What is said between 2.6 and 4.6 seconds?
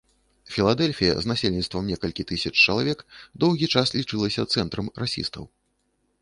чалавек доўгі час лічылася